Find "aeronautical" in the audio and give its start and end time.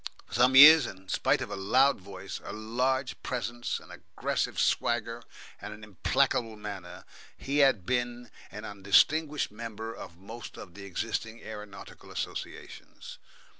11.43-12.09